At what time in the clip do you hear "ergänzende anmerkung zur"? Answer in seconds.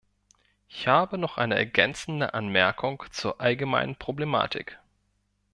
1.53-3.39